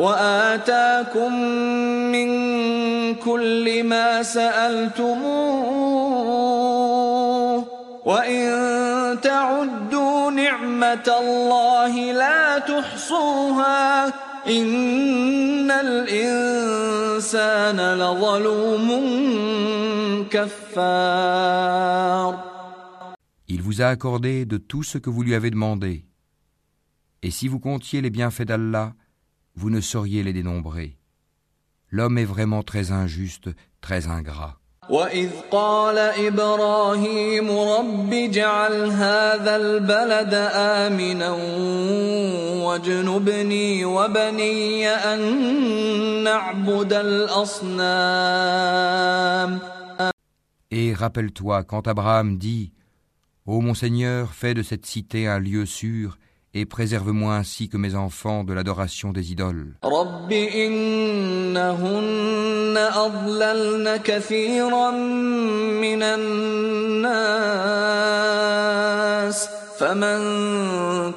وآتاكم 3.23 3.23
من 3.23 3.23
كل 3.23 3.85
ما 3.85 4.23
سألتموه 4.23 5.19
وإن 8.05 9.21
تعدوا 9.21 10.31
نعمة 10.31 11.13
الله 11.21 12.13
لا 12.13 12.59
تحصوها 12.59 14.07
إن 14.47 15.71
الإنسان 15.71 16.79
لظلوم 17.95 18.89
كفار 20.31 21.69
Il 23.51 23.63
vous 23.63 23.81
a 23.81 23.87
accordé 23.87 24.45
de 24.45 24.59
tout 24.59 24.83
ce 24.83 24.99
que 24.99 25.09
vous 25.09 25.23
lui 25.23 25.35
avez 25.35 25.49
demandé. 25.51 26.05
Et 27.23 27.31
si 27.31 27.49
vous 27.49 27.59
comptiez 27.59 28.03
les 28.03 28.11
bienfaits 28.11 28.43
d'Allah, 28.43 28.93
vous 29.55 29.71
ne 29.71 29.81
sauriez 29.81 30.23
les 30.23 30.35
dénombrer. 30.35 30.99
L'homme 31.93 32.19
est 32.19 32.25
vraiment 32.25 32.63
très 32.63 32.93
injuste, 32.93 33.49
très 33.81 34.07
ingrat. 34.09 34.59
وإذ 34.89 35.31
قال 35.51 35.99
إبراهيم 35.99 37.51
رب 37.51 38.13
اجعل 38.13 38.91
هذا 38.91 39.57
البلد 39.57 40.35
آمنا 40.55 41.31
واجنبني 42.65 43.85
وبني 43.85 44.89
أن 44.89 45.21
نعبد 46.25 46.93
الأصنام 47.89 48.39
Et 50.71 50.95
rappelle-toi 50.95 51.65
quand 51.65 51.87
Abraham 51.89 52.39
dit 52.39 52.73
Ô 53.47 53.61
mon 53.61 53.75
Seigneur, 53.75 54.33
fais 54.33 54.55
de 54.55 54.63
cette 54.63 54.87
cité 54.87 55.27
un 55.27 55.39
lieu 55.39 55.67
sûr 55.67 56.19
et 56.55 56.65
préserve-moi 56.65 57.35
ainsi 57.35 57.69
que 57.69 57.77
mes 57.77 57.95
enfants 57.95 58.43
de 58.43 58.53
l'adoration 58.55 59.13
des 59.13 59.33
idoles. 59.33 59.75
رب 59.85 60.33
إنهن 60.33 61.99
أضللن 62.77 63.97
كثيرا 63.97 64.91
من 65.81 66.03
الناس 68.09 69.49
فمن 69.79 70.19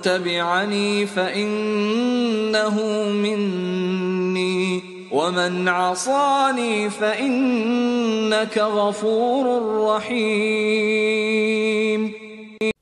تبعني 0.01 1.05
فإنه 1.05 2.75
مني 3.09 4.83
ومن 5.11 5.67
عصاني 5.67 6.89
فإنك 6.89 8.57
غفور 8.57 9.45
رحيم 9.95 11.51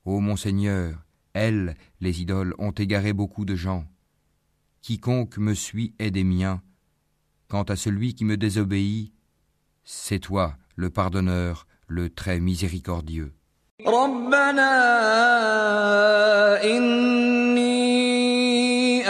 Ô 0.06 0.18
mon 0.20 0.36
Seigneur, 0.36 0.94
elles, 1.34 1.76
les 2.00 2.20
idoles, 2.20 2.54
ont 2.58 2.72
égaré 2.72 3.12
beaucoup 3.12 3.44
de 3.44 3.54
gens. 3.54 3.84
Quiconque 4.82 5.38
me 5.38 5.54
suit 5.54 5.94
est 5.98 6.10
des 6.10 6.24
miens. 6.24 6.62
Quant 7.48 7.64
à 7.64 7.76
celui 7.76 8.14
qui 8.14 8.24
me 8.24 8.36
désobéit, 8.36 9.12
c'est 9.84 10.20
toi, 10.20 10.56
le 10.76 10.90
pardonneur, 10.90 11.66
le 11.86 12.10
très 12.10 12.40
miséricordieux. 12.40 13.32
ربنا 13.86 14.72
إني 16.64 17.70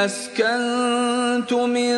أسكنت 0.05 1.53
من 1.53 1.93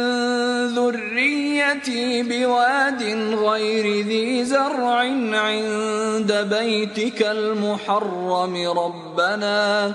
ذريتي 0.75 2.22
بواد 2.22 3.03
غير 3.35 4.07
ذي 4.07 4.44
زرع 4.44 4.94
عند 5.33 6.33
بيتك 6.33 7.22
المحرم 7.22 8.68
ربنا 8.68 9.94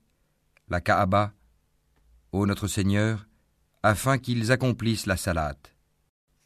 la 0.70 0.80
Kaaba, 0.80 1.32
ô 2.32 2.46
notre 2.46 2.68
Seigneur, 2.68 3.26
afin 3.82 4.18
qu'ils 4.18 4.52
accomplissent 4.52 5.06
la 5.06 5.16
salate. 5.16 5.74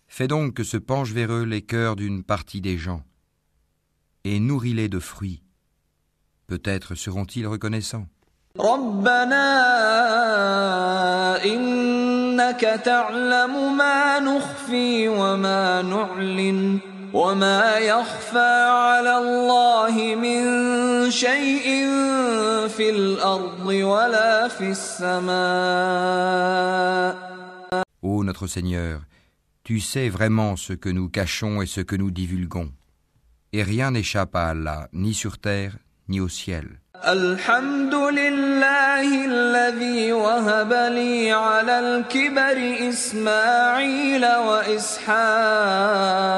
Fais 0.08 0.28
donc 0.28 0.54
que 0.54 0.64
se 0.64 0.76
penchent 0.76 1.12
vers 1.12 1.32
eux 1.32 1.44
les 1.44 1.62
cœurs 1.62 1.96
d'une 1.96 2.22
partie 2.22 2.60
des 2.60 2.78
gens, 2.78 3.02
et 4.24 4.40
nourris-les 4.40 4.88
de 4.88 4.98
fruits. 4.98 5.42
Peut-être 6.46 6.94
seront-ils 6.94 7.46
reconnaissants. 7.46 8.06
ربنا 8.58 9.46
إنك 11.44 12.60
تعلم 12.60 13.76
ما 13.76 14.18
نخفي 14.18 15.08
وما 15.08 15.82
نعلن 15.82 16.78
وما 17.12 17.78
يخفى 17.78 18.66
على 18.66 19.18
الله 19.18 20.14
من 20.14 20.40
شيء 21.10 21.86
في 22.13 22.13
الأرض 23.24 23.66
ولا 23.66 24.48
في 24.48 24.70
السماء 24.70 25.30
Ô 28.02 28.24
notre 28.24 28.46
Seigneur, 28.46 29.00
tu 29.64 29.78
sais 29.80 30.08
vraiment 30.08 30.56
ce 30.56 30.72
que 30.72 30.88
nous 30.88 31.08
cachons 31.08 31.60
et 31.62 31.66
ce 31.66 31.80
que 31.82 31.96
nous 31.96 32.10
divulguons. 32.10 32.70
Et 33.52 33.62
rien 33.62 33.90
n'échappe 33.90 34.34
à 34.34 34.48
Allah, 34.48 34.88
ni 34.92 35.12
sur 35.14 35.38
terre, 35.38 35.74
ni 36.08 36.18
au 36.20 36.28
ciel. 36.28 36.66
الحمد 37.04 37.94
لله 37.94 39.24
الذي 39.24 40.12
وهب 40.12 40.72
لي 40.72 41.32
على 41.32 41.78
الكبر 41.80 42.88
إسماعيل 42.88 44.24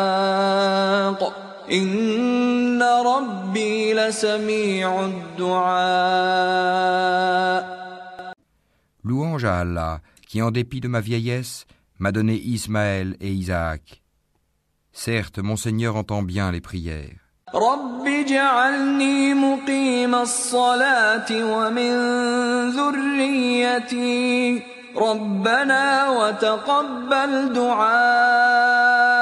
وإسحاق 0.02 1.45
إن 1.72 2.82
ربي 2.82 3.94
لسميع 3.94 5.04
الدعاء 5.04 6.42
Louange 9.04 9.44
à 9.44 9.58
Allah, 9.58 10.00
qui 10.28 10.40
en 10.42 10.52
dépit 10.52 10.80
de 10.80 10.86
ma 10.86 11.00
vieillesse, 11.00 11.66
m'a 11.98 12.12
donné 12.12 12.34
Ismaël 12.34 13.16
et 13.20 13.32
Isaac. 13.32 14.00
Certes, 14.92 15.38
mon 15.40 15.56
Seigneur 15.56 15.96
entend 15.96 16.22
bien 16.22 16.52
les 16.52 16.60
prières. 16.60 17.22
رب 17.54 18.06
اجعلني 18.06 19.34
مقيم 19.34 20.14
الصلاة 20.14 21.30
ومن 21.30 21.92
ذريتي 22.70 24.62
ربنا 24.96 26.08
وتقبل 26.10 27.52
دعاء 27.52 29.15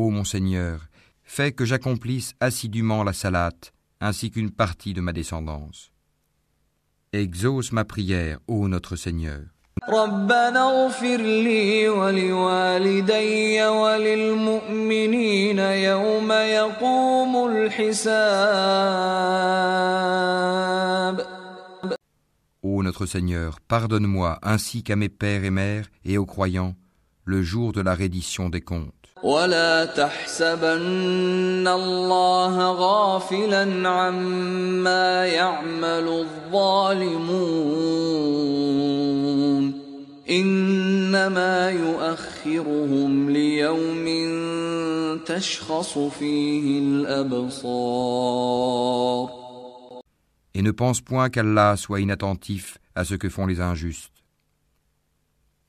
Ô 0.00 0.10
mon 0.10 0.22
Seigneur, 0.22 0.86
fais 1.24 1.50
que 1.50 1.64
j'accomplisse 1.64 2.34
assidûment 2.38 3.02
la 3.02 3.12
salate, 3.12 3.72
ainsi 4.00 4.30
qu'une 4.30 4.52
partie 4.52 4.94
de 4.94 5.00
ma 5.00 5.12
descendance. 5.12 5.90
Exauce 7.12 7.72
ma 7.72 7.84
prière, 7.84 8.38
ô 8.46 8.68
notre 8.68 8.94
Seigneur. 8.94 9.40
Ô 22.62 22.82
notre 22.84 23.06
Seigneur, 23.06 23.60
pardonne-moi 23.66 24.38
ainsi 24.44 24.84
qu'à 24.84 24.94
mes 24.94 25.08
pères 25.08 25.42
et 25.42 25.50
mères 25.50 25.88
et 26.04 26.18
aux 26.18 26.26
croyants 26.26 26.76
le 27.24 27.42
jour 27.42 27.72
de 27.72 27.80
la 27.80 27.96
reddition 27.96 28.48
des 28.48 28.60
comptes. 28.60 28.97
ولا 29.23 29.85
تحسبن 29.85 31.67
الله 31.67 32.71
غافلا 32.71 33.89
عما 33.89 35.25
يعمل 35.27 36.25
الظالمون 36.51 37.43
انما 40.29 41.71
يؤخرهم 41.71 43.29
ليوم 43.29 44.05
تشخص 45.25 45.97
فيه 45.97 46.79
الابصار 46.79 48.33
Et 50.55 50.61
ne 50.61 50.71
pense 50.71 51.01
point 51.01 51.29
qu'Allah 51.29 51.75
soit 51.75 52.01
inattentif 52.01 52.77
à 52.93 53.03
ce 53.05 53.15
que 53.15 53.27
font 53.27 53.47
les 53.47 53.59
injustes. 53.59 54.13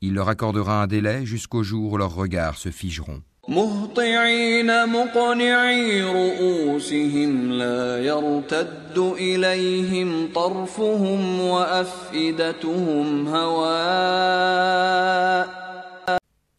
Il 0.02 0.12
leur 0.12 0.28
accordera 0.28 0.82
un 0.82 0.86
délai 0.86 1.24
jusqu'au 1.24 1.62
jour 1.62 1.92
où 1.92 1.96
leurs 1.96 2.14
regards 2.14 2.58
se 2.58 2.70
figeront. 2.70 3.22
مهطعين 3.49 4.89
مقنعي 4.89 6.01
رؤوسهم 6.03 7.51
لا 7.51 7.99
يرتد 8.05 8.97
إليهم 8.97 10.29
طرفهم 10.35 11.39
وأفئدتهم 11.39 13.27
هواء 13.27 14.69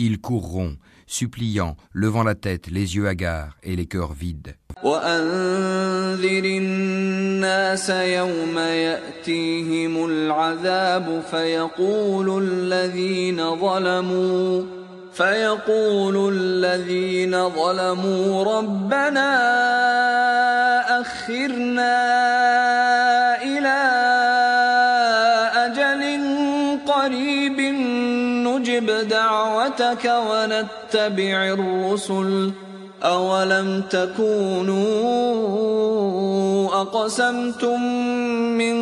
Ils 0.03 0.19
courront, 0.19 0.77
suppliant, 1.07 1.77
levant 1.93 2.25
la 2.25 2.35
tête, 2.35 2.71
les 2.71 2.97
yeux 2.97 3.07
hagards 3.07 3.53
et 3.63 3.77
les 3.77 3.87
cœurs 3.87 4.15
vides. 4.15 4.55
وأنذر 4.83 6.45
الناس 6.45 7.91
يوم 7.91 8.59
يأتيهم 8.59 10.05
العذاب 10.05 11.23
فيقول 11.31 12.43
الذين 12.43 13.57
ظلموا 13.61 14.80
فيقول 15.21 16.35
الذين 16.35 17.49
ظلموا 17.49 18.45
ربنا 18.59 19.31
أخرنا 21.01 21.97
إلى 23.43 23.81
أجل 25.67 26.03
قريب 26.87 27.61
نجب 28.49 28.87
دعوتك 29.09 30.05
ونتبع 30.05 31.45
الرسل 31.45 32.53
أولم 33.03 33.83
تكونوا 33.91 34.81
أقسمتم 36.81 37.83
من 38.59 38.77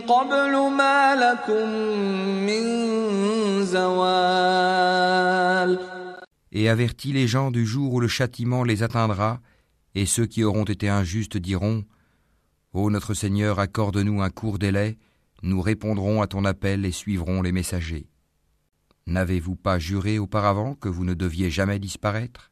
قبل 0.00 0.52
ما 0.70 1.14
لكم 1.14 1.68
من 2.46 2.62
زوال 3.64 5.06
Et 6.52 6.68
avertis 6.70 7.12
les 7.12 7.26
gens 7.26 7.50
du 7.50 7.66
jour 7.66 7.92
où 7.92 8.00
le 8.00 8.08
châtiment 8.08 8.64
les 8.64 8.82
atteindra, 8.82 9.40
et 9.94 10.06
ceux 10.06 10.26
qui 10.26 10.42
auront 10.42 10.64
été 10.64 10.88
injustes 10.88 11.36
diront 11.36 11.84
Ô 12.72 12.90
notre 12.90 13.14
Seigneur, 13.14 13.58
accorde-nous 13.58 14.22
un 14.22 14.30
court 14.30 14.58
délai, 14.58 14.96
nous 15.42 15.60
répondrons 15.60 16.22
à 16.22 16.26
ton 16.26 16.44
appel 16.44 16.84
et 16.84 16.92
suivrons 16.92 17.42
les 17.42 17.52
messagers. 17.52 18.08
N'avez-vous 19.06 19.56
pas 19.56 19.78
juré 19.78 20.18
auparavant 20.18 20.74
que 20.74 20.88
vous 20.88 21.04
ne 21.04 21.14
deviez 21.14 21.50
jamais 21.50 21.78
disparaître 21.78 22.50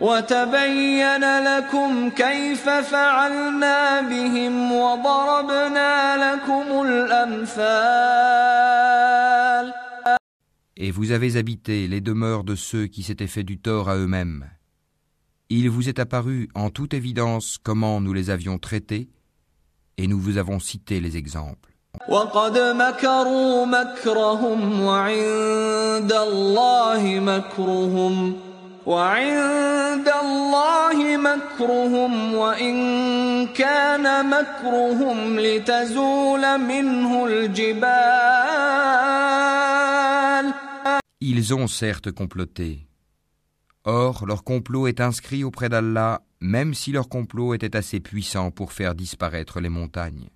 وتبين 0.00 1.44
لكم 1.44 2.10
كيف 2.10 2.68
فعلنا 2.68 4.00
بهم 4.00 4.72
وضربنا 4.72 6.16
لكم 6.16 6.82
الأمثال 6.86 8.08
Et 10.80 10.92
vous 10.92 11.10
avez 11.10 11.36
habité 11.36 11.88
les 11.88 12.00
demeures 12.00 12.44
de 12.44 12.54
ceux 12.54 12.86
qui 12.86 13.02
s'étaient 13.02 13.26
fait 13.26 13.42
du 13.42 13.58
tort 13.58 13.88
à 13.88 13.96
eux-mêmes. 13.96 14.48
Il 15.50 15.68
vous 15.70 15.88
est 15.88 15.98
apparu 15.98 16.48
en 16.54 16.70
toute 16.70 16.94
évidence 16.94 17.58
comment 17.60 18.00
nous 18.00 18.12
les 18.12 18.30
avions 18.30 18.58
traités, 18.58 19.08
et 19.96 20.06
nous 20.06 20.20
vous 20.20 20.36
avons 20.38 20.58
cité 20.60 21.00
les 21.00 21.16
exemples. 21.16 21.68
وقد 22.08 22.58
مكروا 22.58 23.66
مكرهم 23.66 24.80
وعند 24.82 26.12
الله 26.12 27.20
مكرهم 27.20 28.36
وعند 28.86 30.08
الله 30.22 31.16
مكرهم 31.16 32.34
وإن 32.34 32.76
كان 33.46 34.30
مكرهم 34.30 35.40
لتزول 35.40 36.58
منه 36.58 37.26
الجبال 37.26 38.78
Ils 41.20 41.52
ont 41.52 41.66
certes 41.66 42.12
comploté. 42.12 42.86
Or, 43.84 44.24
leur 44.24 44.44
complot 44.44 44.86
est 44.86 45.00
inscrit 45.00 45.42
auprès 45.44 45.68
d'Allah, 45.68 46.22
même 46.43 46.73
si 46.73 46.91
leur 46.91 47.07
complot 47.07 47.53
était 47.53 47.77
assez 47.77 48.01
puissant 48.01 48.51
pour 48.51 48.73
faire 48.73 48.95
disparaître 48.95 49.61
les 49.61 49.69
montagnes. 49.69 50.27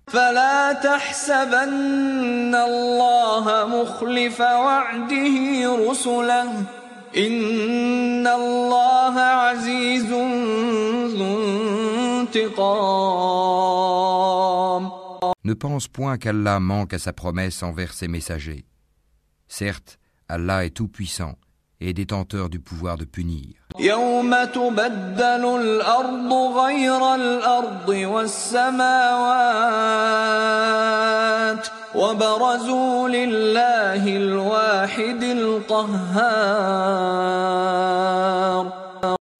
Ne 15.44 15.54
pense 15.54 15.88
point 15.88 16.16
qu'Allah 16.16 16.58
manque 16.58 16.94
à 16.94 16.98
sa 16.98 17.12
promesse 17.12 17.62
envers 17.62 17.92
ses 17.92 18.08
messagers. 18.08 18.64
Certes, 19.46 19.98
Allah 20.26 20.64
est 20.64 20.70
tout-puissant 20.70 21.36
et 21.80 21.92
détenteur 21.92 22.48
du 22.48 22.60
pouvoir 22.60 22.96
de 22.96 23.04
punir. 23.04 23.57
يوم 23.79 24.35
تبدل 24.43 25.43
الأرض 25.61 26.33
غير 26.33 27.15
الأرض 27.15 27.89
والسماوات 27.89 28.83
وبرزوا 31.95 33.09
لله 33.09 34.17
الواحد 34.17 35.23
القهار 35.23 36.43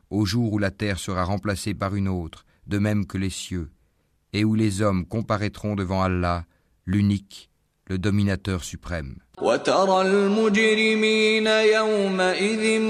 Au 0.10 0.26
jour 0.26 0.54
où 0.54 0.60
la 0.60 0.72
terre 0.72 1.00
sera 1.00 1.24
remplacée 1.24 1.74
par 1.74 1.96
une 1.96 2.08
autre, 2.08 2.46
de 2.68 2.78
même 2.78 3.06
que 3.08 3.18
les 3.18 3.32
cieux, 3.32 3.72
et 4.32 4.44
où 4.44 4.54
les 4.56 4.82
hommes 4.82 5.06
comparaîtront 5.06 5.76
devant 5.76 6.04
Allah, 6.04 6.46
l'unique, 6.86 7.50
le 7.88 7.98
dominateur 7.98 8.63
suprême. 8.63 9.16
وترى 9.42 10.03
المجرمين 10.03 11.46
يومئذ 11.46 12.81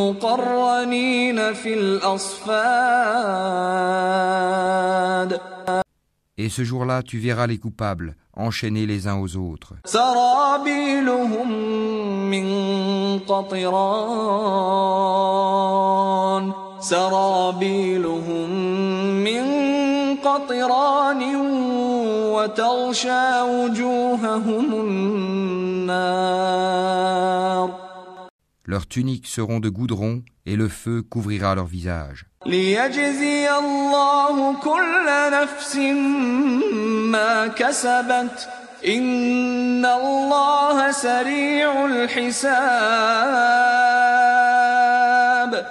مقرنين 0.00 1.52
في 1.54 1.74
الأصفاد 1.74 2.56
Et 6.38 6.50
ce 6.50 6.64
jour-là, 6.64 7.02
tu 7.02 7.16
verras 7.18 7.46
les 7.46 7.56
coupables 7.56 8.14
enchaînés 8.36 8.84
les 8.84 9.08
uns 9.08 9.16
aux 9.16 9.36
autres. 9.36 9.72
سرابيلهم 9.86 11.48
من 12.30 12.46
قطران 15.16 16.52
سرابيلهم 16.80 18.50
من 19.24 19.44
قطران 20.24 21.22
وتغشى 22.35 23.41
وجوههم 23.41 24.65
النار 26.41 27.71
Leurs 28.65 28.87
tuniques 28.87 29.27
seront 29.27 29.59
de 29.59 29.69
goudron 29.69 30.21
et 30.45 30.55
le 30.55 30.67
feu 30.69 31.01
couvrira 31.01 31.55
leur 31.55 31.65
visage. 31.65 32.25
ليجزي 32.45 33.49
الله 33.59 34.55
كل 34.61 35.05
نفس 35.33 35.75
ما 37.11 37.47
كسبت 37.47 38.49
إن 38.87 39.85
الله 39.85 40.91
سريع 40.91 41.85
الحساب 44.31 45.65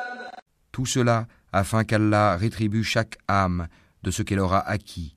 Tout 0.72 0.86
cela 0.86 1.26
afin 1.52 1.84
qu'Allah 1.84 2.36
rétribue 2.36 2.84
chaque 2.84 3.18
âme 3.28 3.66
de 4.02 4.10
ce 4.10 4.22
qu'elle 4.22 4.40
aura 4.40 4.60
acquis. 4.60 5.13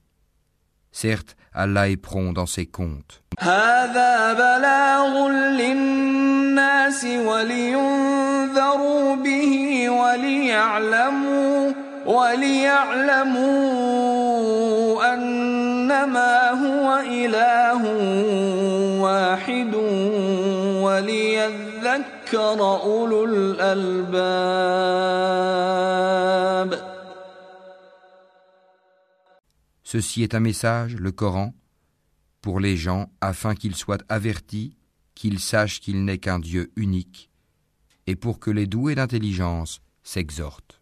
Certes, 1.01 1.37
Allah 1.55 1.89
est 1.89 1.97
prompt 1.97 2.33
dans 2.33 2.47
ses 2.47 2.67
comptes. 2.67 3.23
هذا 3.39 4.33
بلاغ 4.33 5.29
للناس 5.31 7.05
ولينذروا 7.05 9.17
به 9.17 9.91
وليعلموا 9.91 11.73
وليعلموا 12.07 13.45
أنما 15.15 16.51
هو 16.51 16.99
إله 17.07 17.83
واحد 19.01 19.75
وليذكر 20.83 22.61
أولو 22.85 23.25
الألباب 23.25 24.09
Ceci 29.91 30.23
est 30.23 30.35
un 30.35 30.41
message, 30.41 30.97
le 30.97 31.13
Coran, 31.13 31.55
pour 32.43 32.61
les 32.61 32.77
gens 32.77 33.11
afin 33.23 33.55
qu'ils 33.55 33.75
soient 33.75 34.05
avertis, 34.11 34.77
qu'ils 35.15 35.41
sachent 35.41 35.81
qu'il 35.81 36.05
n'est 36.05 36.19
qu'un 36.19 36.39
Dieu 36.39 36.71
unique, 36.77 37.31
et 38.07 38.15
pour 38.15 38.39
que 38.39 38.51
les 38.51 38.67
doués 38.67 38.95
d'intelligence 38.95 39.81
s'exhortent. 40.03 40.78